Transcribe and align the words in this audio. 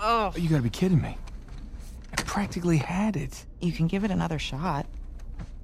Oh. 0.00 0.32
You 0.36 0.48
gotta 0.48 0.62
be 0.62 0.70
kidding 0.70 1.00
me. 1.00 1.16
I 2.16 2.22
practically 2.22 2.78
had 2.78 3.16
it. 3.16 3.44
You 3.60 3.72
can 3.72 3.86
give 3.86 4.04
it 4.04 4.10
another 4.10 4.38
shot. 4.38 4.86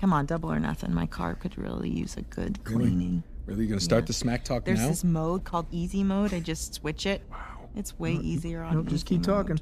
Come 0.00 0.12
on, 0.12 0.26
double 0.26 0.52
or 0.52 0.60
nothing. 0.60 0.92
My 0.92 1.06
car 1.06 1.34
could 1.34 1.56
really 1.56 1.88
use 1.88 2.16
a 2.16 2.22
good 2.22 2.62
cleaning. 2.64 3.22
Really? 3.46 3.62
You 3.62 3.68
gonna 3.68 3.80
start 3.80 4.02
Yeah. 4.02 4.06
the 4.08 4.12
smack 4.12 4.44
talk 4.44 4.64
There's 4.64 4.80
now? 4.80 4.88
this 4.88 5.04
mode 5.04 5.44
called 5.44 5.66
easy 5.70 6.04
mode. 6.04 6.34
I 6.34 6.40
just 6.40 6.74
switch 6.74 7.06
it. 7.06 7.22
Wow. 7.30 7.68
It's 7.74 7.98
way 7.98 8.12
easier 8.14 8.62
on 8.62 8.74
No, 8.74 8.82
just 8.82 9.06
keep 9.06 9.18
mode. 9.18 9.24
talking. 9.24 9.60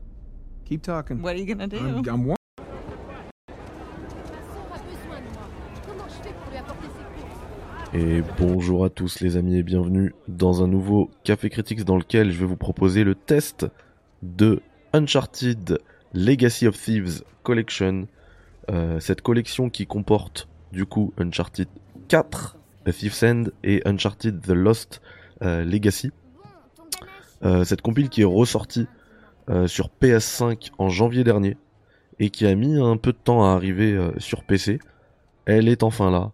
Keep 0.65 0.83
talking. 0.83 1.23
What 1.23 1.37
are 1.37 1.39
you 1.39 1.47
gonna 1.47 1.67
do? 1.69 1.79
I'm, 1.79 2.35
Et 7.93 8.23
bonjour 8.39 8.85
à 8.85 8.91
tous 8.91 9.21
les 9.21 9.37
amis 9.37 9.57
et 9.57 9.63
bienvenue 9.63 10.15
dans 10.27 10.65
un 10.65 10.67
nouveau 10.67 11.11
Café 11.23 11.49
Critics 11.49 11.85
dans 11.85 11.97
lequel 11.97 12.33
je 12.33 12.41
vais 12.41 12.47
vous 12.47 12.57
proposer 12.57 13.05
le 13.05 13.15
test 13.15 13.67
de 14.25 14.63
Uncharted 14.93 15.79
Legacy 16.15 16.67
of 16.67 16.77
Thieves 16.77 17.23
Collection. 17.43 18.09
Euh, 18.71 18.99
cette 18.99 19.21
collection 19.21 19.69
qui 19.69 19.87
comporte 19.87 20.49
du 20.73 20.87
coup 20.87 21.13
Uncharted 21.19 21.69
4, 22.09 22.57
A 22.87 22.93
Thief's 22.93 23.23
End 23.23 23.45
et 23.63 23.83
Uncharted 23.85 24.41
The 24.41 24.51
Lost 24.51 25.03
euh, 25.43 25.65
Legacy. 25.65 26.11
Euh, 27.45 27.65
cette 27.65 27.83
compile 27.83 28.09
qui 28.09 28.23
est 28.23 28.27
ressortie 28.27 28.87
sur 29.67 29.91
PS5 30.01 30.71
en 30.79 30.89
janvier 30.89 31.23
dernier 31.23 31.59
et 32.19 32.31
qui 32.31 32.47
a 32.47 32.55
mis 32.55 32.81
un 32.81 32.97
peu 32.97 33.13
de 33.13 33.19
temps 33.19 33.45
à 33.45 33.49
arriver 33.49 34.11
sur 34.17 34.43
PC. 34.43 34.79
Elle 35.45 35.69
est 35.69 35.83
enfin 35.83 36.11
là. 36.11 36.33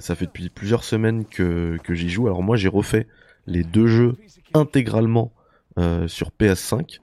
Ça 0.00 0.14
fait 0.14 0.26
depuis 0.26 0.50
plusieurs 0.50 0.84
semaines 0.84 1.24
que, 1.24 1.78
que 1.82 1.94
j'y 1.94 2.10
joue. 2.10 2.26
Alors 2.26 2.42
moi 2.42 2.58
j'ai 2.58 2.68
refait 2.68 3.06
les 3.46 3.64
deux 3.64 3.86
jeux 3.86 4.16
intégralement 4.52 5.32
euh, 5.78 6.08
sur 6.08 6.30
PS5. 6.30 6.98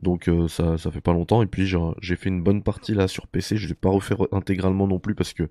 Donc 0.00 0.28
euh, 0.28 0.46
ça, 0.48 0.78
ça 0.78 0.90
fait 0.90 1.00
pas 1.00 1.12
longtemps. 1.12 1.42
Et 1.42 1.46
puis 1.46 1.66
j'ai 1.66 2.16
fait 2.16 2.28
une 2.28 2.42
bonne 2.42 2.62
partie 2.62 2.94
là 2.94 3.08
sur 3.08 3.26
PC. 3.26 3.56
Je 3.56 3.66
l'ai 3.68 3.74
pas 3.74 3.90
refait 3.90 4.14
re- 4.14 4.28
intégralement 4.32 4.86
non 4.86 4.98
plus 4.98 5.14
parce 5.14 5.32
que 5.32 5.48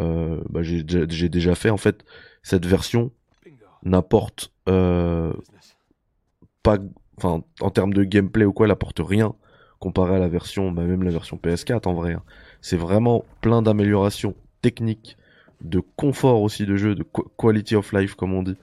euh, 0.00 0.40
bah, 0.48 0.62
j'ai 0.62 0.82
déjà- 0.82 1.54
fait. 1.54 1.70
En 1.70 1.76
fait, 1.76 2.04
cette 2.42 2.66
version 2.66 3.10
n'apporte 3.82 4.52
pas... 6.62 6.78
Enfin, 7.18 7.42
en 7.60 7.70
termes 7.70 7.94
de 7.94 8.04
gameplay 8.04 8.44
ou 8.44 8.52
quoi, 8.52 8.66
elle 8.66 8.72
apporte 8.72 9.00
rien 9.00 9.34
comparé 9.78 10.16
à 10.16 10.18
la 10.18 10.28
version, 10.28 10.70
bah, 10.72 10.82
même 10.84 11.02
la 11.02 11.10
version 11.10 11.36
PS4 11.38 11.86
en 11.86 11.94
vrai. 11.94 12.12
hein. 12.14 12.22
C'est 12.60 12.76
vraiment 12.76 13.24
plein 13.40 13.62
d'améliorations 13.62 14.34
techniques, 14.62 15.16
de 15.62 15.80
confort 15.96 16.42
aussi 16.42 16.66
de 16.66 16.76
jeu, 16.76 16.94
de 16.94 17.02
qu- 17.02 17.22
quality 17.38 17.76
of 17.76 17.92
life 17.92 18.14
comme 18.14 18.34
on 18.34 18.42
dit, 18.42 18.56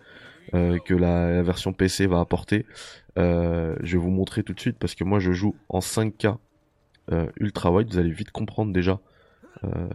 que 0.51 0.93
la 0.93 1.41
version 1.41 1.73
PC 1.73 2.05
va 2.05 2.19
apporter. 2.19 2.65
Euh, 3.19 3.75
je 3.81 3.97
vais 3.97 4.03
vous 4.03 4.09
montrer 4.09 4.43
tout 4.43 4.53
de 4.53 4.59
suite 4.59 4.77
parce 4.79 4.95
que 4.95 5.03
moi 5.03 5.19
je 5.19 5.31
joue 5.31 5.55
en 5.69 5.79
5K 5.79 6.37
euh, 7.11 7.27
ultra 7.37 7.71
wide. 7.71 7.91
Vous 7.91 7.97
allez 7.97 8.11
vite 8.11 8.31
comprendre 8.31 8.73
déjà. 8.73 8.99
Euh, 9.63 9.87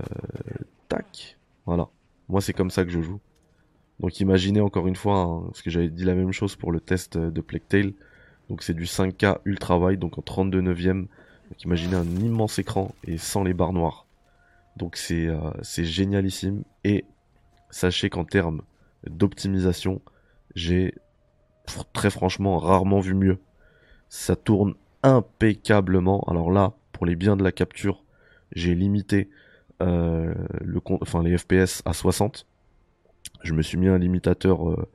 tac, 0.89 1.39
voilà. 1.67 1.89
Moi 2.29 2.41
c'est 2.41 2.53
comme 2.53 2.71
ça 2.71 2.85
que 2.85 2.91
je 2.91 3.01
joue. 3.01 3.21
Donc 4.01 4.21
imaginez 4.21 4.61
encore 4.61 4.87
une 4.87 4.97
fois, 4.97 5.19
hein, 5.19 5.43
parce 5.47 5.63
que 5.63 5.71
j'avais 5.71 5.89
dit 5.89 6.05
la 6.05 6.15
même 6.15 6.33
chose 6.33 6.55
pour 6.55 6.71
le 6.71 6.81
test 6.81 7.19
de 7.19 7.41
Tale. 7.41 7.93
Donc 8.49 8.63
c'est 8.63 8.75
du 8.75 8.85
5K 8.85 9.39
ultra 9.45 9.79
wide, 9.79 9.99
donc 9.99 10.19
en 10.19 10.23
32 10.23 10.61
neuvième. 10.61 11.09
Donc 11.51 11.65
imaginez 11.65 11.97
un 11.97 12.07
immense 12.17 12.59
écran 12.59 12.95
et 13.05 13.19
sans 13.19 13.43
les 13.43 13.55
barres 13.55 13.73
noires. 13.73 14.07
Donc 14.77 14.97
c'est 14.97 15.29
génialissime. 15.85 16.63
Et 16.85 17.05
sachez 17.71 18.11
qu'en 18.11 18.25
termes 18.25 18.63
d'optimisation, 19.09 20.01
j'ai 20.55 20.95
très 21.93 22.11
franchement 22.11 22.59
rarement 22.59 23.01
vu 23.01 23.15
mieux. 23.15 23.39
Ça 24.09 24.37
tourne 24.37 24.75
impeccablement. 25.03 26.25
Alors 26.29 26.51
là, 26.51 26.73
pour 26.93 27.07
les 27.07 27.17
biens 27.17 27.37
de 27.37 27.45
la 27.45 27.53
capture, 27.53 28.05
j'ai 28.53 28.75
limité 28.75 29.29
euh, 29.83 30.35
le, 30.61 30.81
enfin, 31.01 31.23
les 31.23 31.37
FPS 31.37 31.83
à 31.85 31.93
60. 31.93 32.47
Je 33.43 33.53
me 33.53 33.63
suis 33.63 33.79
mis 33.79 33.89
un 33.89 33.99
limitateur 33.99 34.69
euh, 34.69 34.89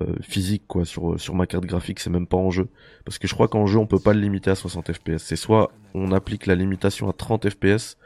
euh, 0.00 0.16
physique 0.20 0.64
quoi 0.66 0.84
sur, 0.84 1.18
sur 1.20 1.34
ma 1.34 1.46
carte 1.46 1.64
graphique, 1.64 2.00
c'est 2.00 2.10
même 2.10 2.26
pas 2.26 2.36
en 2.36 2.50
jeu. 2.50 2.68
Parce 3.04 3.18
que 3.18 3.26
je 3.26 3.34
crois 3.34 3.48
qu'en 3.48 3.66
jeu, 3.66 3.78
on 3.78 3.86
peut 3.86 3.98
pas 3.98 4.12
le 4.12 4.20
limiter 4.20 4.50
à 4.50 4.54
60 4.54 4.92
FPS. 4.92 5.18
C'est 5.18 5.36
soit 5.36 5.70
on 5.94 6.12
applique 6.12 6.46
la 6.46 6.54
limitation 6.54 7.08
à 7.08 7.12
30 7.12 7.48
FPS, 7.50 7.96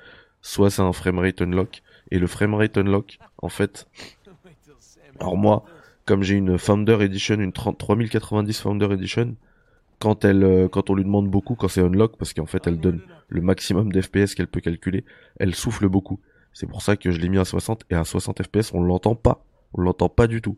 soit 0.43 0.71
c'est 0.71 0.83
un 0.83 0.93
framerate 0.93 1.41
unlock. 1.43 1.83
Et 2.11 2.19
le 2.19 2.27
framerate 2.29 2.79
unlock, 2.79 3.19
en 3.39 3.49
fait, 3.49 3.89
alors 5.19 5.37
moi, 5.37 5.65
comme 6.07 6.23
j'ai 6.23 6.37
une 6.37 6.57
Founder 6.57 6.99
Edition, 7.03 7.35
une 7.35 7.53
30 7.53 7.77
3090 7.77 8.61
Founder 8.61 8.93
Edition, 8.93 9.35
quand 9.99 10.25
elle, 10.25 10.45
euh, 10.45 10.69
quand 10.69 10.89
on 10.89 10.95
lui 10.95 11.05
demande 11.05 11.29
beaucoup, 11.29 11.55
quand 11.55 11.69
c'est 11.69 11.81
unlock, 11.81 12.17
parce 12.17 12.33
qu'en 12.33 12.47
fait 12.47 12.67
elle 12.67 12.79
donne 12.79 13.01
le 13.29 13.41
maximum 13.41 13.93
d'FPS 13.93 14.35
qu'elle 14.35 14.47
peut 14.47 14.61
calculer, 14.61 15.05
elle 15.39 15.55
souffle 15.55 15.89
beaucoup. 15.89 16.21
C'est 16.53 16.67
pour 16.67 16.81
ça 16.81 16.97
que 16.97 17.11
je 17.11 17.21
l'ai 17.21 17.29
mis 17.29 17.39
à 17.39 17.45
60 17.45 17.85
et 17.91 17.95
à 17.95 18.05
60 18.05 18.43
FPS 18.45 18.73
on 18.73 18.83
l'entend 18.83 19.15
pas, 19.15 19.45
on 19.75 19.83
l'entend 19.83 20.09
pas 20.09 20.27
du 20.27 20.41
tout. 20.41 20.57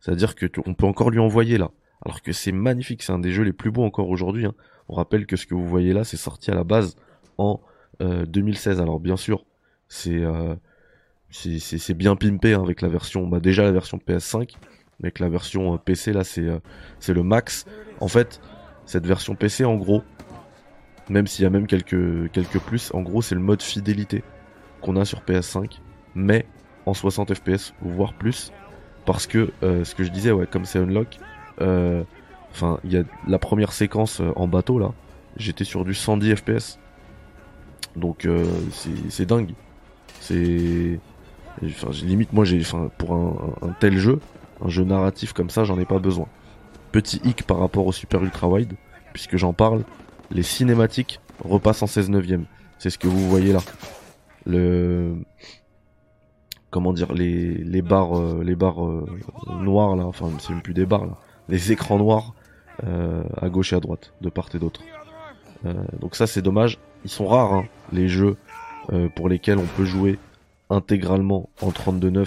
C'est-à-dire 0.00 0.34
que 0.34 0.46
on 0.66 0.74
peut 0.74 0.86
encore 0.86 1.10
lui 1.10 1.18
envoyer 1.18 1.56
là, 1.56 1.70
alors 2.04 2.20
que 2.22 2.32
c'est 2.32 2.52
magnifique, 2.52 3.02
c'est 3.02 3.12
un 3.12 3.18
des 3.18 3.32
jeux 3.32 3.44
les 3.44 3.52
plus 3.52 3.70
beaux 3.70 3.84
encore 3.84 4.08
aujourd'hui. 4.08 4.46
hein. 4.46 4.54
On 4.88 4.94
rappelle 4.94 5.26
que 5.26 5.36
ce 5.36 5.46
que 5.46 5.54
vous 5.54 5.68
voyez 5.68 5.92
là, 5.92 6.02
c'est 6.02 6.16
sorti 6.16 6.50
à 6.50 6.54
la 6.54 6.64
base 6.64 6.96
en 7.38 7.60
euh, 8.02 8.26
2016. 8.26 8.80
Alors 8.80 8.98
bien 8.98 9.16
sûr, 9.16 9.44
c'est 9.88 10.18
euh, 10.18 10.56
c'est 11.30 11.94
bien 11.94 12.16
pimpé 12.16 12.54
hein, 12.54 12.62
avec 12.62 12.80
la 12.82 12.88
version, 12.88 13.26
bah 13.28 13.38
déjà 13.40 13.62
la 13.62 13.70
version 13.70 13.98
PS5, 13.98 14.54
mais 14.79 14.79
avec 15.02 15.18
la 15.18 15.28
version 15.28 15.74
euh, 15.74 15.76
PC 15.78 16.12
là, 16.12 16.24
c'est 16.24 16.46
euh, 16.46 16.58
c'est 16.98 17.14
le 17.14 17.22
max. 17.22 17.64
En 18.00 18.08
fait, 18.08 18.40
cette 18.86 19.06
version 19.06 19.34
PC 19.34 19.64
en 19.64 19.76
gros, 19.76 20.02
même 21.08 21.26
s'il 21.26 21.42
y 21.42 21.46
a 21.46 21.50
même 21.50 21.66
quelques 21.66 22.30
quelques 22.32 22.58
plus, 22.60 22.90
en 22.94 23.02
gros 23.02 23.22
c'est 23.22 23.34
le 23.34 23.40
mode 23.40 23.62
fidélité 23.62 24.22
qu'on 24.80 24.96
a 24.96 25.04
sur 25.04 25.22
PS5, 25.22 25.80
mais 26.14 26.46
en 26.86 26.94
60 26.94 27.34
FPS 27.34 27.74
voire 27.82 28.14
plus, 28.14 28.52
parce 29.04 29.26
que 29.26 29.50
euh, 29.62 29.84
ce 29.84 29.94
que 29.94 30.04
je 30.04 30.10
disais, 30.10 30.32
ouais, 30.32 30.46
comme 30.46 30.64
c'est 30.64 30.78
unlock, 30.78 31.18
enfin 31.58 32.78
il 32.84 32.92
y 32.92 32.96
a 32.96 33.02
la 33.26 33.38
première 33.38 33.72
séquence 33.72 34.22
en 34.36 34.48
bateau 34.48 34.78
là, 34.78 34.92
j'étais 35.36 35.64
sur 35.64 35.84
du 35.84 35.94
110 35.94 36.36
FPS, 36.36 36.78
donc 37.96 38.26
c'est 39.10 39.26
dingue, 39.26 39.52
c'est 40.20 40.98
Enfin, 41.62 41.90
limite, 42.06 42.32
moi, 42.32 42.46
j'ai, 42.46 42.60
enfin, 42.60 42.90
pour 42.96 43.12
un 43.12 43.74
tel 43.80 43.98
jeu, 43.98 44.20
un 44.62 44.68
jeu 44.68 44.84
narratif 44.84 45.32
comme 45.32 45.50
ça, 45.50 45.64
j'en 45.64 45.78
ai 45.78 45.84
pas 45.84 45.98
besoin. 45.98 46.26
Petit 46.92 47.20
hic 47.24 47.44
par 47.44 47.58
rapport 47.58 47.86
au 47.86 47.92
Super 47.92 48.22
Ultra 48.22 48.48
Wide, 48.48 48.74
puisque 49.12 49.36
j'en 49.36 49.52
parle, 49.52 49.84
les 50.30 50.42
cinématiques 50.42 51.20
repassent 51.44 51.82
en 51.82 51.86
16 51.86 52.10
neuvième. 52.10 52.44
C'est 52.78 52.90
ce 52.90 52.98
que 52.98 53.08
vous 53.08 53.28
voyez 53.28 53.52
là. 53.52 53.60
Le, 54.46 55.14
comment 56.70 56.92
dire, 56.92 57.12
les, 57.12 57.54
les 57.54 57.82
barres, 57.82 58.18
euh, 58.18 58.42
les 58.42 58.54
barres 58.54 58.84
euh, 58.84 59.06
noires 59.60 59.96
là, 59.96 60.06
enfin, 60.06 60.30
c'est 60.38 60.50
même 60.50 60.62
plus 60.62 60.74
des 60.74 60.86
barres 60.86 61.06
là, 61.06 61.16
les 61.48 61.72
écrans 61.72 61.98
noirs 61.98 62.34
euh, 62.84 63.22
à 63.36 63.48
gauche 63.48 63.72
et 63.72 63.76
à 63.76 63.80
droite, 63.80 64.12
de 64.20 64.30
part 64.30 64.48
et 64.54 64.58
d'autre. 64.58 64.80
Donc 66.00 66.16
ça, 66.16 66.26
c'est 66.26 66.40
dommage. 66.40 66.78
Ils 67.04 67.10
sont 67.10 67.26
rares, 67.26 67.52
hein, 67.52 67.64
les 67.92 68.08
jeux 68.08 68.38
pour 69.14 69.28
lesquels 69.28 69.58
on 69.58 69.66
peut 69.66 69.84
jouer 69.84 70.18
intégralement 70.70 71.50
en 71.60 71.68
32.9 71.68 72.26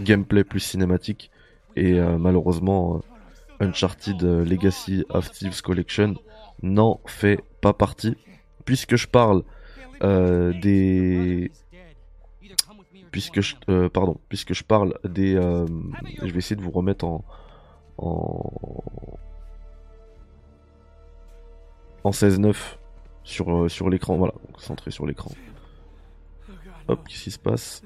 gameplay 0.00 0.42
plus 0.42 0.58
cinématique 0.58 1.30
et 1.76 1.98
euh, 1.98 2.18
malheureusement 2.18 2.96
euh, 3.60 3.66
Uncharted 3.66 4.22
euh, 4.22 4.44
Legacy 4.44 5.04
of 5.08 5.30
Thieves 5.30 5.62
Collection 5.62 6.14
n'en 6.62 7.00
fait 7.06 7.40
pas 7.60 7.72
partie 7.72 8.16
puisque 8.64 8.96
je 8.96 9.06
parle 9.06 9.42
des 10.00 11.50
puisque 13.10 13.40
je 13.40 13.88
pardon 13.88 14.20
puisque 14.28 14.54
je 14.54 14.62
parle 14.62 14.94
des 15.04 15.34
je 15.34 16.32
vais 16.32 16.38
essayer 16.38 16.56
de 16.56 16.62
vous 16.62 16.70
remettre 16.70 17.04
en 17.04 17.24
en 17.96 18.84
en 22.04 22.10
16.9 22.10 22.54
sur 23.24 23.70
sur 23.70 23.90
l'écran 23.90 24.16
voilà 24.16 24.34
centré 24.58 24.90
sur 24.90 25.06
l'écran. 25.06 25.30
Hop, 26.88 27.06
qu'est-ce 27.06 27.24
qui 27.24 27.30
se 27.30 27.38
passe? 27.38 27.82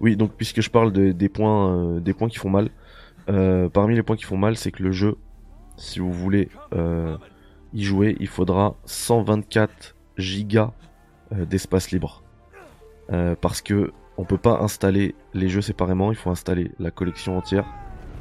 Oui, 0.00 0.16
donc 0.16 0.32
puisque 0.36 0.60
je 0.60 0.70
parle 0.70 0.92
de- 0.92 1.12
des 1.12 1.28
points, 1.28 1.74
euh, 1.96 2.00
des 2.00 2.12
points 2.12 2.28
qui 2.28 2.38
font 2.38 2.50
mal, 2.50 2.70
euh, 3.28 3.68
parmi 3.68 3.94
les 3.94 4.02
points 4.02 4.16
qui 4.16 4.24
font 4.24 4.36
mal, 4.36 4.56
c'est 4.56 4.70
que 4.70 4.82
le 4.82 4.92
jeu, 4.92 5.16
si 5.76 6.00
vous 6.00 6.12
voulez 6.12 6.48
euh, 6.74 7.16
y 7.72 7.82
jouer, 7.84 8.16
il 8.20 8.28
faudra 8.28 8.76
124 8.84 9.96
gigas 10.18 10.72
euh, 11.32 11.44
d'espace 11.44 11.90
libre, 11.90 12.22
Euh, 13.12 13.36
parce 13.40 13.62
que 13.62 13.92
on 14.18 14.24
peut 14.24 14.38
pas 14.38 14.58
installer 14.60 15.14
les 15.34 15.48
jeux 15.48 15.60
séparément, 15.62 16.10
il 16.10 16.16
faut 16.16 16.30
installer 16.30 16.72
la 16.80 16.90
collection 16.90 17.36
entière. 17.38 17.66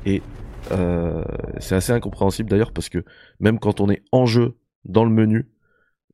Et 0.06 0.22
euh, 0.72 1.24
c'est 1.60 1.76
assez 1.76 1.92
incompréhensible 1.92 2.50
d'ailleurs 2.50 2.72
parce 2.72 2.90
que 2.90 3.04
même 3.40 3.58
quand 3.60 3.82
on 3.82 3.90
est 3.90 4.04
en 4.12 4.26
jeu 4.28 4.56
dans 4.86 5.04
le 5.06 5.10
menu, 5.12 5.48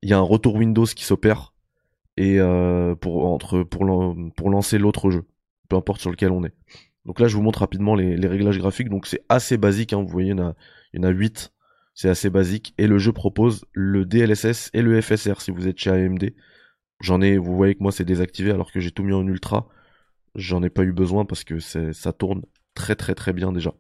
il 0.03 0.09
y 0.09 0.13
a 0.13 0.17
un 0.19 0.21
retour 0.21 0.55
Windows 0.55 0.85
qui 0.85 1.03
s'opère. 1.03 1.53
Et 2.17 2.39
euh, 2.39 2.95
pour 2.95 3.25
entre 3.33 3.63
pour 3.63 4.15
pour 4.37 4.49
lancer 4.49 4.77
l'autre 4.77 5.09
jeu, 5.11 5.25
peu 5.71 5.77
importe 5.77 6.01
sur 6.01 6.11
lequel 6.11 6.31
on 6.31 6.43
est. 6.43 6.53
Donc 7.05 7.21
là, 7.21 7.27
je 7.29 7.35
vous 7.37 7.41
montre 7.41 7.59
rapidement 7.59 7.95
les, 7.95 8.27
réglages 8.27 8.59
graphiques. 8.59 8.89
Donc 8.89 9.07
c'est 9.07 9.23
assez 9.29 9.57
basique, 9.57 9.93
hein, 9.93 10.01
vous 10.01 10.09
voyez, 10.09 10.31
il 10.31 10.37
y 10.37 10.39
en 10.39 10.49
a, 10.49 10.55
Il 10.93 11.01
y 11.01 11.05
en 11.05 11.07
a 11.07 11.11
8. 11.11 11.53
C'est 11.93 12.09
assez 12.09 12.29
basique. 12.29 12.73
Et 12.77 12.87
le 12.87 12.97
jeu 12.97 13.13
propose 13.13 13.63
le 13.71 14.05
DLSS 14.05 14.69
et 14.73 14.81
le 14.81 14.99
FSR 15.01 15.39
si 15.39 15.51
vous 15.51 15.69
êtes 15.69 15.77
chez 15.77 15.89
AMD. 15.89 16.33
J'en 16.99 17.21
ai, 17.21 17.37
vous 17.37 17.55
voyez 17.55 17.75
que 17.75 17.81
moi 17.81 17.91
c'est 17.93 18.03
désactivé 18.03 18.51
alors 18.51 18.71
que 18.71 18.81
j'ai 18.81 18.91
tout 18.91 19.03
mis 19.03 19.13
en 19.13 19.25
ultra. 19.25 19.69
J'en 20.35 20.61
ai 20.61 20.69
pas 20.69 20.83
eu 20.83 20.91
besoin 20.91 21.23
parce 21.23 21.45
que 21.45 21.59
ça 21.59 22.13
tourne 22.13 22.41
très 22.75 22.95
très 22.95 23.15
très 23.15 23.31
bien 23.31 23.53
déjà. 23.53 23.73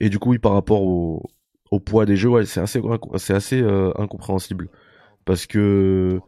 Et 0.00 0.10
du 0.10 0.18
coup, 0.18 0.30
oui, 0.30 0.38
par 0.38 0.52
rapport 0.52 0.82
au, 0.82 1.22
poids 1.84 2.04
des 2.04 2.16
jeux, 2.16 2.44
c'est 2.44 2.60
assez, 2.60 3.62
euh, 3.62 3.92
incompréhensible 3.96 4.70
parce 5.24 5.46
que 5.46 6.20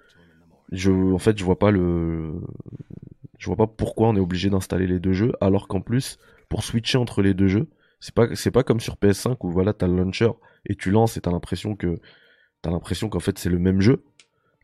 je, 0.70 0.92
en 0.92 1.18
fait, 1.18 1.36
je 1.36 1.44
vois 1.44 1.58
pas 1.58 1.70
le, 1.70 2.40
vois 3.48 3.56
pas 3.56 3.66
pourquoi 3.66 4.08
on 4.08 4.16
est 4.16 4.20
obligé 4.20 4.50
d'installer 4.50 4.86
les 4.86 5.00
deux 5.00 5.12
jeux, 5.12 5.32
alors 5.40 5.68
qu'en 5.68 5.80
plus, 5.80 6.18
pour 6.48 6.62
switcher 6.62 6.98
entre 6.98 7.22
les 7.22 7.34
deux 7.34 7.48
jeux, 7.48 7.68
c'est 8.00 8.14
pas, 8.14 8.34
c'est 8.34 8.50
pas 8.50 8.62
comme 8.62 8.80
sur 8.80 8.96
PS5 8.96 9.36
où 9.40 9.50
voilà, 9.50 9.72
t'as 9.72 9.88
le 9.88 9.96
launcher 9.96 10.30
et 10.66 10.76
tu 10.76 10.90
lances 10.90 11.16
et 11.16 11.20
t'as 11.20 11.32
l'impression 11.32 11.74
que, 11.74 11.98
t'as 12.62 12.70
l'impression 12.70 13.08
qu'en 13.08 13.20
fait 13.20 13.38
c'est 13.38 13.50
le 13.50 13.58
même 13.58 13.80
jeu. 13.80 14.04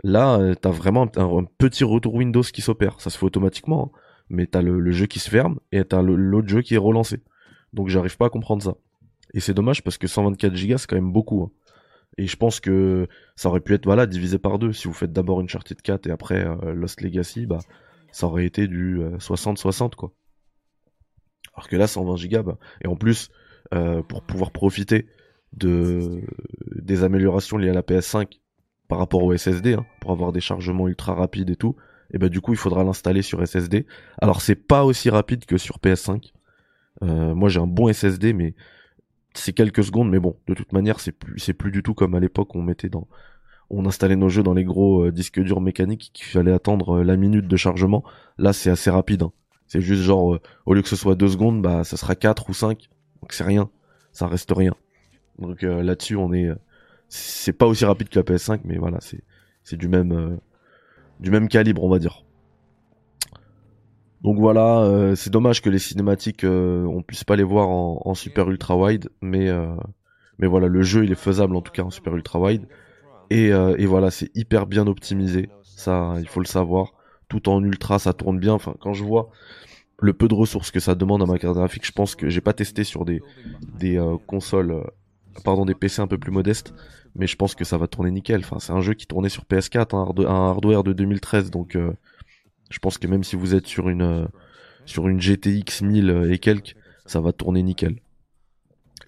Là, 0.02 0.38
euh, 0.38 0.54
t'as 0.54 0.70
vraiment 0.70 1.10
un, 1.16 1.44
petit 1.58 1.84
retour 1.84 2.14
Windows 2.14 2.42
qui 2.42 2.62
s'opère, 2.62 3.00
ça 3.00 3.10
se 3.10 3.18
fait 3.18 3.26
automatiquement, 3.26 3.92
hein. 3.94 3.98
mais 4.28 4.46
t'as 4.46 4.62
le, 4.62 4.78
le 4.78 4.90
jeu 4.92 5.06
qui 5.06 5.18
se 5.18 5.30
ferme 5.30 5.58
et 5.72 5.84
t'as 5.84 6.02
l'autre 6.02 6.48
jeu 6.48 6.62
qui 6.62 6.74
est 6.74 6.78
relancé. 6.78 7.20
Donc 7.72 7.88
j'arrive 7.88 8.16
pas 8.16 8.26
à 8.26 8.30
comprendre 8.30 8.62
ça. 8.62 8.74
Et 9.34 9.40
c'est 9.40 9.54
dommage 9.54 9.82
parce 9.82 9.98
que 9.98 10.06
124 10.06 10.52
Go 10.52 10.78
c'est 10.78 10.86
quand 10.86 10.96
même 10.96 11.12
beaucoup. 11.12 11.42
Hein. 11.42 11.50
Et 12.18 12.26
je 12.26 12.36
pense 12.36 12.60
que 12.60 13.08
ça 13.34 13.48
aurait 13.48 13.60
pu 13.60 13.74
être 13.74 13.84
voilà 13.84 14.06
divisé 14.06 14.38
par 14.38 14.58
deux. 14.58 14.72
Si 14.72 14.86
vous 14.86 14.94
faites 14.94 15.12
d'abord 15.12 15.40
une 15.40 15.46
Uncharted 15.46 15.80
4 15.82 16.06
et 16.06 16.10
après 16.10 16.46
euh, 16.46 16.72
Lost 16.72 17.00
Legacy, 17.00 17.46
bah 17.46 17.58
ça 18.14 18.28
aurait 18.28 18.46
été 18.46 18.68
du 18.68 19.00
60-60 19.18 19.84
euh, 19.84 19.88
quoi. 19.96 20.12
Alors 21.54 21.68
que 21.68 21.74
là 21.74 21.88
120 21.88 22.28
Go, 22.28 22.42
bah, 22.44 22.58
et 22.82 22.86
en 22.86 22.94
plus 22.94 23.30
euh, 23.74 24.02
pour 24.02 24.22
pouvoir 24.22 24.52
profiter 24.52 25.08
de 25.52 26.22
des 26.76 27.02
améliorations 27.02 27.58
liées 27.58 27.70
à 27.70 27.74
la 27.74 27.82
PS5 27.82 28.40
par 28.86 28.98
rapport 28.98 29.24
au 29.24 29.36
SSD, 29.36 29.74
hein, 29.74 29.84
pour 30.00 30.12
avoir 30.12 30.30
des 30.30 30.40
chargements 30.40 30.86
ultra 30.86 31.14
rapides 31.14 31.50
et 31.50 31.56
tout, 31.56 31.74
et 32.12 32.18
bah 32.18 32.28
du 32.28 32.40
coup 32.40 32.52
il 32.52 32.58
faudra 32.58 32.84
l'installer 32.84 33.22
sur 33.22 33.44
SSD. 33.44 33.84
Alors 34.22 34.42
c'est 34.42 34.54
pas 34.54 34.84
aussi 34.84 35.10
rapide 35.10 35.44
que 35.44 35.58
sur 35.58 35.78
PS5. 35.78 36.32
moi 37.02 37.48
j'ai 37.48 37.60
un 37.60 37.66
bon 37.66 37.92
SSD 37.92 38.32
mais 38.32 38.54
c'est 39.34 39.52
quelques 39.52 39.82
secondes, 39.82 40.08
mais 40.08 40.20
bon, 40.20 40.36
de 40.46 40.54
toute 40.54 40.72
manière, 40.72 41.00
c'est 41.00 41.10
plus, 41.10 41.40
c'est 41.40 41.54
plus 41.54 41.72
du 41.72 41.82
tout 41.82 41.92
comme 41.92 42.14
à 42.14 42.20
l'époque 42.20 42.54
on 42.54 42.62
mettait 42.62 42.88
dans, 42.88 43.08
on 43.70 43.86
installait 43.86 44.16
nos 44.16 44.28
jeux 44.28 44.42
dans 44.42 44.54
les 44.54 44.64
gros 44.64 45.04
euh, 45.04 45.12
disques 45.12 45.40
durs 45.40 45.60
mécaniques 45.60 46.10
qu'il 46.12 46.26
fallait 46.26 46.52
attendre 46.52 46.98
euh, 46.98 47.04
la 47.04 47.16
minute 47.16 47.48
de 47.48 47.56
chargement. 47.56 48.04
Là, 48.38 48.52
c'est 48.52 48.70
assez 48.70 48.90
rapide. 48.90 49.22
Hein. 49.22 49.32
C'est 49.66 49.80
juste 49.80 50.02
genre, 50.02 50.34
euh, 50.34 50.40
au 50.66 50.74
lieu 50.74 50.82
que 50.82 50.88
ce 50.88 50.96
soit 50.96 51.14
deux 51.14 51.28
secondes, 51.28 51.62
bah, 51.62 51.84
ça 51.84 51.96
sera 51.96 52.14
4 52.14 52.50
ou 52.50 52.54
5. 52.54 52.88
Donc 53.22 53.32
c'est 53.32 53.44
rien. 53.44 53.70
Ça 54.12 54.26
reste 54.26 54.52
rien. 54.54 54.74
Donc 55.38 55.62
là-dessus, 55.62 56.14
on 56.14 56.32
est, 56.32 56.48
c'est 57.08 57.52
pas 57.52 57.66
aussi 57.66 57.84
rapide 57.84 58.08
que 58.08 58.20
la 58.20 58.22
PS5, 58.22 58.60
mais 58.62 58.78
voilà, 58.78 58.98
c'est, 59.00 59.24
c'est 59.64 59.76
du 59.76 59.88
même, 59.88 60.38
calibre, 61.48 61.82
on 61.82 61.88
va 61.88 61.98
dire. 61.98 62.24
Donc 64.22 64.38
voilà, 64.38 65.12
c'est 65.16 65.30
dommage 65.30 65.60
que 65.60 65.70
les 65.70 65.80
cinématiques 65.80 66.44
euh, 66.44 66.84
on 66.84 67.02
puisse 67.02 67.24
pas 67.24 67.34
les 67.34 67.42
voir 67.42 67.68
en, 67.68 68.14
super 68.14 68.48
ultra 68.48 68.76
wide, 68.76 69.08
mais 69.20 69.50
mais 70.38 70.46
voilà, 70.46 70.68
le 70.68 70.82
jeu 70.82 71.04
il 71.04 71.10
est 71.10 71.16
faisable 71.16 71.56
en 71.56 71.62
tout 71.62 71.72
cas 71.72 71.82
en 71.82 71.90
super 71.90 72.14
ultra 72.14 72.38
wide 72.38 72.68
et, 73.30 73.48
et 73.48 73.86
voilà, 73.86 74.10
c'est 74.10 74.30
hyper 74.34 74.66
bien 74.66 74.86
optimisé, 74.86 75.48
ça 75.62 76.14
il 76.18 76.28
faut 76.28 76.40
le 76.40 76.46
savoir. 76.46 76.94
Tout 77.28 77.48
en 77.48 77.62
ultra, 77.64 77.98
ça 77.98 78.12
tourne 78.12 78.38
bien. 78.38 78.52
Enfin, 78.52 78.74
quand 78.80 78.92
je 78.92 79.02
vois 79.02 79.30
le 79.98 80.12
peu 80.12 80.28
de 80.28 80.34
ressources 80.34 80.70
que 80.70 80.80
ça 80.80 80.94
demande 80.94 81.22
à 81.22 81.26
ma 81.26 81.38
carte 81.38 81.56
graphique, 81.56 81.86
je 81.86 81.92
pense 81.92 82.14
que 82.14 82.28
j'ai 82.28 82.40
pas 82.40 82.52
testé 82.52 82.84
sur 82.84 83.04
des 83.04 83.22
des 83.78 84.00
consoles, 84.26 84.84
pardon, 85.44 85.64
des 85.64 85.74
PC 85.74 86.02
un 86.02 86.06
peu 86.06 86.18
plus 86.18 86.32
modestes, 86.32 86.74
mais 87.16 87.26
je 87.26 87.36
pense 87.36 87.54
que 87.54 87.64
ça 87.64 87.78
va 87.78 87.86
tourner 87.86 88.10
nickel. 88.10 88.40
Enfin, 88.40 88.58
c'est 88.58 88.72
un 88.72 88.80
jeu 88.80 88.94
qui 88.94 89.06
tournait 89.06 89.30
sur 89.30 89.44
PS4, 89.44 90.26
un, 90.26 90.50
hardware 90.50 90.84
de 90.84 90.92
2013, 90.92 91.50
donc 91.50 91.76
je 92.74 92.78
pense 92.78 92.98
que 92.98 93.06
même 93.06 93.24
si 93.24 93.36
vous 93.36 93.54
êtes 93.54 93.66
sur 93.66 93.88
une 93.88 94.02
euh, 94.02 94.26
sur 94.86 95.08
une 95.08 95.20
GTX 95.20 95.82
1000 95.82 96.28
et 96.30 96.38
quelques, 96.38 96.76
ça 97.06 97.20
va 97.20 97.32
tourner 97.32 97.62
nickel. 97.62 98.00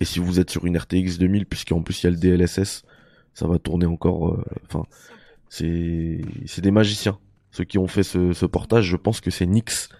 Et 0.00 0.04
si 0.04 0.20
vous 0.20 0.40
êtes 0.40 0.50
sur 0.50 0.66
une 0.66 0.76
RTX 0.76 1.19
2000, 1.19 1.46
puisqu'en 1.46 1.82
plus 1.82 2.02
il 2.02 2.04
y 2.04 2.06
a 2.06 2.10
le 2.10 2.16
DLSS, 2.16 2.84
ça 3.36 3.46
va 3.46 3.58
tourner 3.58 3.86
encore. 3.86 4.30
Euh, 4.30 4.42
enfin, 4.64 4.84
c'est 5.48 6.22
c'est 6.46 6.62
des 6.62 6.70
magiciens. 6.70 7.18
Ceux 7.50 7.64
qui 7.64 7.78
ont 7.78 7.86
fait 7.86 8.02
ce, 8.02 8.32
ce 8.32 8.46
portage, 8.46 8.86
je 8.86 8.96
pense 8.96 9.20
que 9.20 9.30
c'est 9.30 9.46
Nix. 9.46 9.90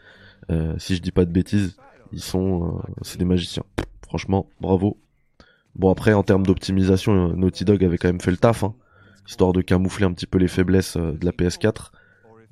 Euh, 0.51 0.75
si 0.79 0.97
je 0.97 1.03
dis 1.03 1.13
pas 1.13 1.25
de 1.25 1.31
bêtises, 1.31 1.77
ils 2.13 2.21
sont, 2.21 2.83
c'est 3.03 3.19
des 3.19 3.25
magiciens. 3.25 3.65
Franchement, 4.03 4.49
bravo. 4.61 4.99
Bon 5.75 5.91
après, 5.91 6.15
en 6.15 6.23
termes 6.23 6.47
d'optimisation, 6.47 7.35
Naughty 7.37 7.65
Dog 7.65 7.85
avait 7.85 7.99
quand 7.99 8.09
même 8.09 8.21
fait 8.21 8.31
le 8.31 8.37
taf, 8.39 8.65
hein, 8.65 8.75
histoire 9.29 9.53
de 9.53 9.61
camoufler 9.61 10.07
un 10.07 10.13
petit 10.13 10.27
peu 10.27 10.39
les 10.39 10.49
faiblesses 10.49 10.97
de 10.97 11.25
la 11.25 11.33
PS4. 11.33 11.91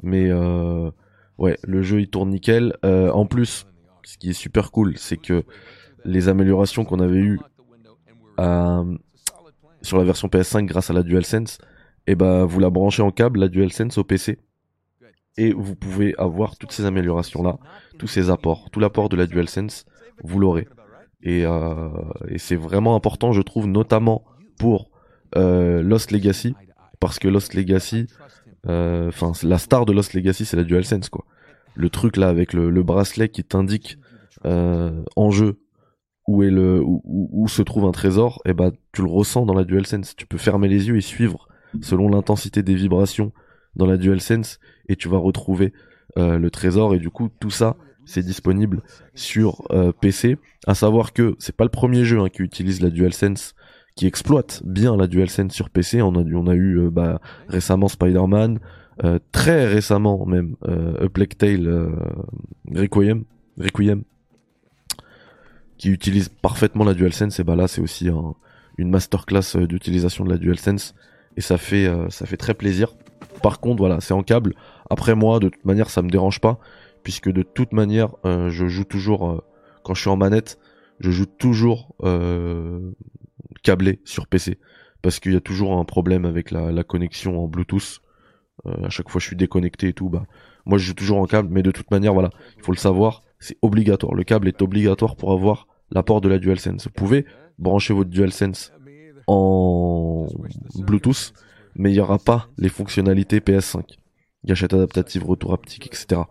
Mais 0.02 0.28
euh, 0.30 0.90
ouais, 1.38 1.58
le 1.62 1.82
jeu 1.82 2.00
il 2.00 2.08
tourne 2.08 2.30
nickel. 2.30 2.76
Euh, 2.84 3.10
en 3.10 3.24
plus, 3.24 3.66
ce 4.02 4.18
qui 4.18 4.30
est 4.30 4.34
super 4.34 4.70
cool, 4.70 4.98
c'est 4.98 5.16
que 5.16 5.44
les 6.04 6.28
améliorations 6.28 6.84
qu'on 6.84 7.00
avait 7.00 7.20
eues 7.20 7.40
euh, 8.38 8.98
sur 9.84 9.98
la 9.98 10.04
version 10.04 10.28
PS5 10.28 10.64
grâce 10.64 10.90
à 10.90 10.92
la 10.92 11.02
DualSense, 11.02 11.58
et 12.06 12.12
eh 12.12 12.14
ben 12.16 12.44
vous 12.44 12.60
la 12.60 12.70
branchez 12.70 13.02
en 13.02 13.10
câble 13.10 13.40
la 13.40 13.48
DualSense 13.48 13.96
au 13.96 14.04
PC 14.04 14.38
et 15.36 15.52
vous 15.52 15.74
pouvez 15.74 16.14
avoir 16.18 16.56
toutes 16.56 16.72
ces 16.72 16.84
améliorations 16.84 17.42
là, 17.42 17.58
tous 17.98 18.06
ces 18.06 18.30
apports, 18.30 18.70
tout 18.70 18.80
l'apport 18.80 19.08
de 19.08 19.16
la 19.16 19.26
DualSense, 19.26 19.84
vous 20.22 20.38
l'aurez. 20.38 20.68
Et, 21.22 21.44
euh, 21.44 21.88
c'est 22.36 22.56
vraiment 22.56 22.94
important, 22.94 23.32
je 23.32 23.42
trouve, 23.42 23.66
notamment 23.66 24.24
pour 24.58 24.90
euh, 25.36 25.82
Lost 25.82 26.10
Legacy, 26.10 26.54
parce 27.00 27.18
que 27.18 27.28
Lost 27.28 27.54
Legacy, 27.54 28.06
euh, 28.68 29.08
enfin, 29.08 29.32
la 29.42 29.58
star 29.58 29.86
de 29.86 29.92
Lost 29.92 30.14
Legacy, 30.14 30.44
c'est 30.44 30.56
la 30.56 30.64
DualSense, 30.64 31.08
quoi. 31.08 31.24
Le 31.74 31.90
truc 31.90 32.16
là 32.16 32.28
avec 32.28 32.52
le, 32.52 32.82
bracelet 32.84 33.28
qui 33.28 33.42
t'indique 33.42 33.98
euh, 34.44 35.02
en 35.16 35.30
jeu 35.30 35.58
où 36.26 36.42
est 36.42 36.50
le 36.50 36.82
où, 36.84 37.46
se 37.48 37.62
trouve 37.62 37.84
un 37.84 37.92
trésor, 37.92 38.40
et 38.44 38.50
eh 38.50 38.54
bah 38.54 38.70
tu 38.92 39.02
le 39.02 39.08
ressens 39.08 39.46
dans 39.46 39.54
la 39.54 39.64
DualSense. 39.64 40.16
Tu 40.16 40.26
peux 40.26 40.38
fermer 40.38 40.68
les 40.68 40.88
yeux 40.88 40.96
et 40.96 41.02
suivre 41.02 41.48
selon 41.82 42.08
l'intensité 42.08 42.62
des 42.62 42.74
vibrations 42.74 43.32
dans 43.76 43.86
la 43.86 43.96
DualSense 43.96 44.60
et 44.88 44.96
tu 44.96 45.08
vas 45.08 45.18
retrouver 45.18 45.72
euh, 46.16 46.38
le 46.38 46.50
trésor 46.50 46.94
et 46.94 46.98
du 46.98 47.10
coup 47.10 47.28
tout 47.40 47.50
ça 47.50 47.76
c'est 48.06 48.22
disponible 48.22 48.82
sur 49.14 49.62
PC. 50.00 50.36
À 50.66 50.74
savoir 50.74 51.12
que 51.14 51.36
c'est 51.38 51.56
pas 51.56 51.64
le 51.64 51.70
premier 51.70 52.04
jeu 52.04 52.20
hein, 52.20 52.28
qui 52.28 52.42
utilise 52.42 52.82
la 52.82 52.90
DualSense 52.90 53.54
qui 53.96 54.06
exploite 54.06 54.62
bien 54.64 54.96
la 54.96 55.06
DualSense 55.06 55.52
sur 55.52 55.70
PC. 55.70 56.02
On 56.02 56.14
a, 56.14 56.22
on 56.22 56.46
a 56.46 56.54
eu 56.54 56.78
euh, 56.78 56.90
bah, 56.90 57.20
récemment 57.48 57.88
Spider-Man, 57.88 58.58
euh, 59.04 59.18
très 59.32 59.66
récemment 59.66 60.24
même 60.26 60.56
euh, 60.66 61.06
A 61.06 61.08
Plague 61.08 61.36
Tale 61.36 61.66
euh, 61.66 61.90
Requiem, 62.74 63.24
Requiem, 63.58 64.02
utilise 65.90 66.28
parfaitement 66.28 66.84
la 66.84 66.94
DualSense. 66.94 67.40
Et 67.40 67.44
bah 67.44 67.56
là, 67.56 67.68
c'est 67.68 67.80
aussi 67.80 68.08
une 68.78 68.90
masterclass 68.90 69.56
d'utilisation 69.66 70.24
de 70.24 70.30
la 70.30 70.38
DualSense 70.38 70.94
et 71.36 71.40
ça 71.40 71.58
fait 71.58 71.90
ça 72.10 72.26
fait 72.26 72.36
très 72.36 72.54
plaisir. 72.54 72.94
Par 73.42 73.60
contre, 73.60 73.78
voilà, 73.78 74.00
c'est 74.00 74.14
en 74.14 74.22
câble. 74.22 74.54
Après 74.90 75.14
moi, 75.14 75.40
de 75.40 75.48
toute 75.48 75.64
manière, 75.64 75.90
ça 75.90 76.02
me 76.02 76.10
dérange 76.10 76.40
pas 76.40 76.58
puisque 77.02 77.30
de 77.30 77.42
toute 77.42 77.72
manière, 77.72 78.10
je 78.24 78.66
joue 78.68 78.84
toujours 78.84 79.42
quand 79.82 79.94
je 79.94 80.00
suis 80.00 80.10
en 80.10 80.16
manette, 80.16 80.58
je 81.00 81.10
joue 81.10 81.26
toujours 81.26 81.94
câblé 83.62 84.00
sur 84.04 84.26
PC 84.26 84.58
parce 85.04 85.20
qu'il 85.20 85.34
y 85.34 85.36
a 85.36 85.40
toujours 85.40 85.76
un 85.76 85.84
problème 85.84 86.24
avec 86.24 86.50
la, 86.50 86.82
connexion 86.82 87.44
en 87.44 87.46
Bluetooth. 87.46 88.00
Euh, 88.64 88.86
à 88.86 88.88
chaque 88.88 89.10
fois 89.10 89.20
je 89.20 89.26
suis 89.26 89.36
déconnecté 89.36 89.88
et 89.88 89.92
tout, 89.92 90.08
bah 90.08 90.24
moi 90.64 90.78
je 90.78 90.84
joue 90.84 90.94
toujours 90.94 91.18
en 91.18 91.26
câble, 91.26 91.48
mais 91.50 91.62
de 91.62 91.70
toute 91.70 91.90
manière 91.90 92.14
voilà, 92.14 92.30
il 92.56 92.62
faut 92.62 92.72
le 92.72 92.78
savoir, 92.78 93.22
c'est 93.38 93.58
obligatoire. 93.60 94.14
Le 94.14 94.24
câble 94.24 94.48
est 94.48 94.62
obligatoire 94.62 95.16
pour 95.16 95.32
avoir 95.32 95.66
l'apport 95.94 96.20
de 96.20 96.28
la 96.28 96.38
DualSense. 96.38 96.84
Vous 96.84 96.90
pouvez 96.90 97.24
brancher 97.58 97.94
votre 97.94 98.10
DualSense 98.10 98.72
en 99.26 100.26
Bluetooth, 100.76 101.32
mais 101.76 101.90
il 101.90 101.94
n'y 101.94 102.00
aura 102.00 102.18
pas 102.18 102.48
les 102.58 102.68
fonctionnalités 102.68 103.40
PS5. 103.40 103.96
Gâchette 104.44 104.74
adaptative, 104.74 105.24
retour 105.24 105.54
haptique, 105.54 105.86
etc. 105.86 106.22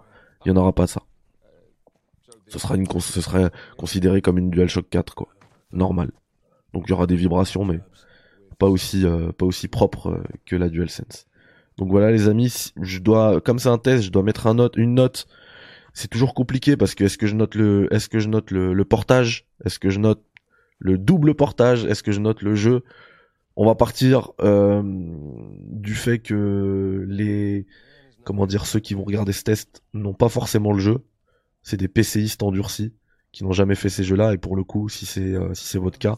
Il 0.45 0.51
n'y 0.51 0.57
en 0.57 0.61
aura 0.61 0.73
pas 0.73 0.87
ça. 0.87 1.01
Ce 2.47 2.59
sera 2.59 3.49
considéré 3.77 4.21
comme 4.21 4.37
une 4.37 4.51
DualShock 4.51 4.87
4 4.89 5.15
quoi. 5.15 5.29
Normal. 5.71 6.11
Donc 6.73 6.83
il 6.87 6.91
y 6.91 6.93
aura 6.93 7.07
des 7.07 7.15
vibrations, 7.15 7.65
mais 7.65 7.79
pas 8.59 8.67
aussi 8.67 9.05
euh, 9.05 9.31
pas 9.31 9.45
aussi 9.45 9.67
propre 9.67 10.07
euh, 10.11 10.23
que 10.45 10.55
la 10.55 10.69
DualSense. 10.69 11.25
Donc 11.77 11.89
voilà 11.89 12.11
les 12.11 12.27
amis, 12.27 12.71
je 12.79 12.99
dois 12.99 13.41
comme 13.41 13.57
c'est 13.57 13.69
un 13.69 13.79
test, 13.79 14.03
je 14.03 14.11
dois 14.11 14.21
mettre 14.21 14.45
une 14.77 14.93
note. 14.93 15.25
C'est 15.93 16.07
toujours 16.07 16.33
compliqué 16.33 16.75
parce 16.75 16.95
que 16.95 17.03
est-ce 17.03 17.17
que 17.17 17.27
je 17.27 17.35
note 17.35 17.55
le 17.55 17.87
est-ce 17.93 18.09
que 18.09 18.19
je 18.19 18.27
note 18.27 18.49
le, 18.51 18.83
portage, 18.83 19.45
est-ce 19.63 19.77
que 19.77 19.89
je 19.89 19.99
note 19.99 20.23
le 20.79 20.97
double 20.97 21.35
portage, 21.35 21.85
est-ce 21.85 22.01
que 22.01 22.11
je 22.11 22.19
note 22.19 22.41
le 22.41 22.55
jeu? 22.55 22.83
On 23.55 23.65
va 23.65 23.75
partir 23.75 24.31
euh, 24.41 24.81
du 24.83 25.93
fait 25.93 26.17
que 26.17 27.05
les 27.07 27.67
comment 28.23 28.47
dire 28.47 28.65
ceux 28.65 28.79
qui 28.79 28.95
vont 28.95 29.03
regarder 29.03 29.33
ce 29.33 29.43
test 29.43 29.83
n'ont 29.93 30.15
pas 30.15 30.29
forcément 30.29 30.73
le 30.73 30.79
jeu. 30.79 30.97
C'est 31.61 31.77
des 31.77 31.87
PCistes 31.87 32.41
endurcis 32.41 32.93
qui 33.31 33.43
n'ont 33.43 33.51
jamais 33.51 33.75
fait 33.75 33.89
ces 33.89 34.03
jeux-là, 34.03 34.33
et 34.33 34.37
pour 34.37 34.55
le 34.55 34.63
coup, 34.63 34.89
si 34.89 35.05
c'est 35.05 35.35
euh, 35.35 35.53
si 35.53 35.65
c'est 35.65 35.79
votre 35.79 35.99
cas, 35.99 36.17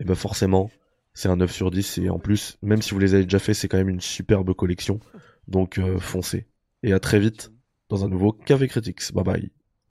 et 0.00 0.04
ben 0.04 0.14
forcément, 0.14 0.70
c'est 1.14 1.28
un 1.28 1.36
9 1.36 1.50
sur 1.50 1.70
10, 1.70 1.98
et 1.98 2.10
en 2.10 2.18
plus, 2.18 2.58
même 2.62 2.82
si 2.82 2.92
vous 2.92 3.00
les 3.00 3.14
avez 3.14 3.24
déjà 3.24 3.38
fait, 3.38 3.54
c'est 3.54 3.68
quand 3.68 3.78
même 3.78 3.88
une 3.88 4.00
superbe 4.00 4.52
collection, 4.54 5.00
donc 5.48 5.78
euh, 5.78 5.98
foncez. 5.98 6.46
Et 6.82 6.92
à 6.92 7.00
très 7.00 7.18
vite 7.18 7.52
dans 7.88 8.04
un 8.04 8.08
nouveau 8.08 8.32
Café 8.32 8.68
Critics. 8.68 9.12
Bye 9.12 9.24
bye. 9.24 9.50